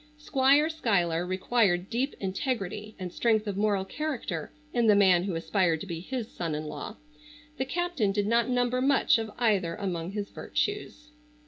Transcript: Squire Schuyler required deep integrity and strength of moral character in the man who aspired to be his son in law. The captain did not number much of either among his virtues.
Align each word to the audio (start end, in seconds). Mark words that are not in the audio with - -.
Squire 0.17 0.67
Schuyler 0.67 1.27
required 1.27 1.87
deep 1.91 2.15
integrity 2.19 2.95
and 2.97 3.13
strength 3.13 3.45
of 3.45 3.55
moral 3.55 3.85
character 3.85 4.51
in 4.73 4.87
the 4.87 4.95
man 4.95 5.25
who 5.25 5.35
aspired 5.35 5.79
to 5.81 5.85
be 5.85 5.99
his 5.99 6.27
son 6.27 6.55
in 6.55 6.65
law. 6.65 6.95
The 7.57 7.65
captain 7.65 8.11
did 8.11 8.25
not 8.25 8.49
number 8.49 8.81
much 8.81 9.19
of 9.19 9.29
either 9.37 9.75
among 9.75 10.13
his 10.13 10.31
virtues. 10.31 11.11